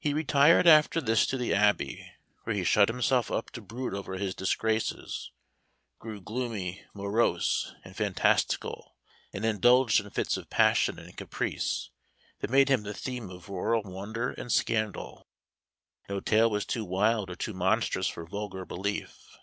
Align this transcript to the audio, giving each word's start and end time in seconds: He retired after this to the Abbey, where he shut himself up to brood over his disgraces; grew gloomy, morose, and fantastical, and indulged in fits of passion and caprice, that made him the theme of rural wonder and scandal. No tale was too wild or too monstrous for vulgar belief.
He 0.00 0.12
retired 0.12 0.66
after 0.66 1.00
this 1.00 1.24
to 1.28 1.36
the 1.38 1.54
Abbey, 1.54 2.10
where 2.42 2.56
he 2.56 2.64
shut 2.64 2.88
himself 2.88 3.30
up 3.30 3.50
to 3.52 3.60
brood 3.60 3.94
over 3.94 4.14
his 4.14 4.34
disgraces; 4.34 5.30
grew 6.00 6.20
gloomy, 6.20 6.82
morose, 6.92 7.72
and 7.84 7.96
fantastical, 7.96 8.96
and 9.32 9.44
indulged 9.44 10.00
in 10.00 10.10
fits 10.10 10.36
of 10.36 10.50
passion 10.50 10.98
and 10.98 11.16
caprice, 11.16 11.90
that 12.40 12.50
made 12.50 12.68
him 12.68 12.82
the 12.82 12.92
theme 12.92 13.30
of 13.30 13.48
rural 13.48 13.82
wonder 13.84 14.30
and 14.32 14.50
scandal. 14.50 15.28
No 16.08 16.18
tale 16.18 16.50
was 16.50 16.66
too 16.66 16.84
wild 16.84 17.30
or 17.30 17.36
too 17.36 17.54
monstrous 17.54 18.08
for 18.08 18.26
vulgar 18.26 18.64
belief. 18.64 19.36